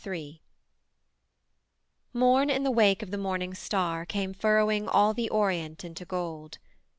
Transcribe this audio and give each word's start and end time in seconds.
III 0.03 0.41
Morn 2.11 2.49
in 2.49 2.63
the 2.63 2.71
wake 2.71 3.03
of 3.03 3.11
the 3.11 3.19
morning 3.19 3.53
star 3.53 4.03
Came 4.03 4.33
furrowing 4.33 4.87
all 4.87 5.13
the 5.13 5.29
orient 5.29 5.85
into 5.85 6.05
gold. 6.05 6.57